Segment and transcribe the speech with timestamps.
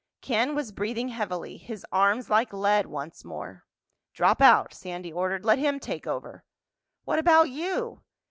[0.21, 3.67] Ken was breathing heavily, his arms like lead once more.
[4.13, 5.45] "Drop out," Sandy ordered.
[5.45, 6.43] "Let him take over."
[7.05, 8.01] "What about you?"